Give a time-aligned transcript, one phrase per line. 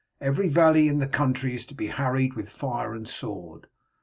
[0.19, 3.67] Every valley in the country is to be harried with fire and sword.